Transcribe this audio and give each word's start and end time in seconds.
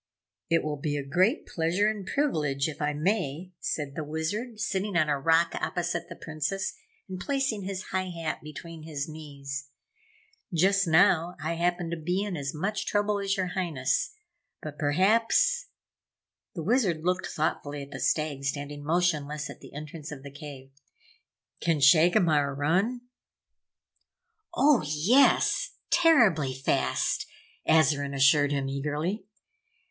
"It 0.49 0.63
will 0.63 0.77
be 0.77 0.97
a 0.97 1.05
great 1.05 1.45
pleasure 1.45 1.87
and 1.87 2.07
privilege, 2.07 2.67
if 2.67 2.81
I 2.81 2.91
may," 2.91 3.51
said 3.59 3.93
the 3.93 4.03
Wizard, 4.03 4.59
sitting 4.59 4.97
on 4.97 5.09
a 5.09 5.19
rock 5.19 5.53
opposite 5.53 6.09
the 6.09 6.15
Princess 6.15 6.73
and 7.07 7.19
placing 7.19 7.61
his 7.65 7.83
high 7.91 8.09
hat 8.09 8.41
between 8.41 8.81
his 8.81 9.07
knees. 9.07 9.67
"Just 10.51 10.87
now, 10.87 11.35
I 11.39 11.53
happen 11.53 11.91
to 11.91 11.97
be 11.97 12.23
in 12.23 12.35
as 12.35 12.51
much 12.51 12.87
trouble 12.87 13.19
as 13.19 13.37
your 13.37 13.51
Highness. 13.53 14.15
But 14.59 14.79
perhaps" 14.79 15.67
the 16.55 16.63
Wizard 16.63 17.03
looked 17.03 17.27
thoughtfully 17.27 17.83
at 17.83 17.91
the 17.91 17.99
Stag 17.99 18.43
standing 18.43 18.83
motionless 18.83 19.51
at 19.51 19.59
the 19.59 19.71
entrance 19.75 20.11
of 20.11 20.23
the 20.23 20.31
cave 20.33 20.71
"can 21.59 21.79
Shagomar 21.79 22.55
run?" 22.55 23.01
"Oh, 24.51 24.81
yes! 24.83 25.75
Terribly 25.91 26.55
fast!" 26.55 27.27
Azarine 27.67 28.15
assured 28.15 28.51
him, 28.51 28.67
eagerly. 28.67 29.25